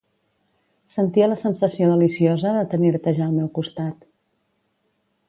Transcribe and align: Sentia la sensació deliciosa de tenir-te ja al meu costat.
Sentia 0.93 1.27
la 1.33 1.37
sensació 1.41 1.89
deliciosa 1.91 2.53
de 2.57 2.63
tenir-te 2.73 3.13
ja 3.19 3.27
al 3.29 3.37
meu 3.37 3.53
costat. 3.59 4.01